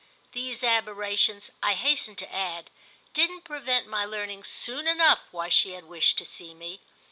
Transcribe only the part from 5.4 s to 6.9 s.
she had wished to see me.